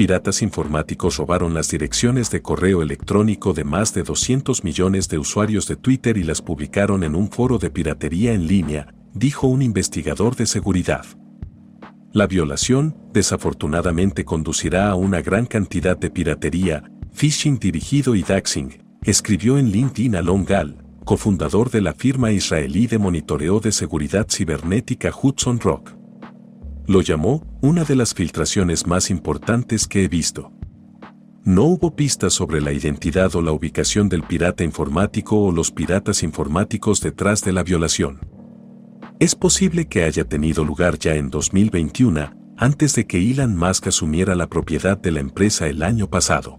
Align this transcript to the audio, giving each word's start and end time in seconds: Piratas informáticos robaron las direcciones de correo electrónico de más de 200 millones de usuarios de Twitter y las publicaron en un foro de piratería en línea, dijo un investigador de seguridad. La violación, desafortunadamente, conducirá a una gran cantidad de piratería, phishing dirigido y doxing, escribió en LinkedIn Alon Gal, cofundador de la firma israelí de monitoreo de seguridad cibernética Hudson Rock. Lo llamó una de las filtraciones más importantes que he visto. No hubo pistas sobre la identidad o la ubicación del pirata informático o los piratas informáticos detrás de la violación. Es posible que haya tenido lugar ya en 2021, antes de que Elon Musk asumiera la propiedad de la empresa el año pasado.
Piratas 0.00 0.40
informáticos 0.40 1.18
robaron 1.18 1.52
las 1.52 1.68
direcciones 1.68 2.30
de 2.30 2.40
correo 2.40 2.80
electrónico 2.80 3.52
de 3.52 3.64
más 3.64 3.92
de 3.92 4.02
200 4.02 4.64
millones 4.64 5.10
de 5.10 5.18
usuarios 5.18 5.66
de 5.66 5.76
Twitter 5.76 6.16
y 6.16 6.22
las 6.22 6.40
publicaron 6.40 7.04
en 7.04 7.14
un 7.14 7.30
foro 7.30 7.58
de 7.58 7.68
piratería 7.68 8.32
en 8.32 8.46
línea, 8.46 8.94
dijo 9.12 9.46
un 9.46 9.60
investigador 9.60 10.36
de 10.36 10.46
seguridad. 10.46 11.04
La 12.12 12.26
violación, 12.26 12.96
desafortunadamente, 13.12 14.24
conducirá 14.24 14.88
a 14.88 14.94
una 14.94 15.20
gran 15.20 15.44
cantidad 15.44 15.98
de 15.98 16.10
piratería, 16.10 16.82
phishing 17.12 17.58
dirigido 17.58 18.14
y 18.14 18.22
doxing, 18.22 18.82
escribió 19.02 19.58
en 19.58 19.70
LinkedIn 19.70 20.16
Alon 20.16 20.46
Gal, 20.46 20.78
cofundador 21.04 21.70
de 21.70 21.82
la 21.82 21.92
firma 21.92 22.32
israelí 22.32 22.86
de 22.86 22.98
monitoreo 22.98 23.60
de 23.60 23.70
seguridad 23.70 24.26
cibernética 24.30 25.10
Hudson 25.10 25.60
Rock. 25.60 25.94
Lo 26.86 27.02
llamó 27.02 27.49
una 27.62 27.84
de 27.84 27.94
las 27.94 28.14
filtraciones 28.14 28.86
más 28.86 29.10
importantes 29.10 29.86
que 29.86 30.04
he 30.04 30.08
visto. 30.08 30.52
No 31.44 31.64
hubo 31.64 31.94
pistas 31.94 32.32
sobre 32.32 32.60
la 32.60 32.72
identidad 32.72 33.34
o 33.34 33.42
la 33.42 33.52
ubicación 33.52 34.08
del 34.08 34.22
pirata 34.22 34.64
informático 34.64 35.38
o 35.38 35.52
los 35.52 35.70
piratas 35.70 36.22
informáticos 36.22 37.00
detrás 37.00 37.42
de 37.42 37.52
la 37.52 37.62
violación. 37.62 38.20
Es 39.18 39.34
posible 39.34 39.88
que 39.88 40.04
haya 40.04 40.24
tenido 40.24 40.64
lugar 40.64 40.98
ya 40.98 41.16
en 41.16 41.28
2021, 41.28 42.32
antes 42.56 42.94
de 42.94 43.06
que 43.06 43.18
Elon 43.18 43.56
Musk 43.56 43.88
asumiera 43.88 44.34
la 44.34 44.48
propiedad 44.48 44.96
de 44.96 45.10
la 45.10 45.20
empresa 45.20 45.66
el 45.66 45.82
año 45.82 46.08
pasado. 46.08 46.58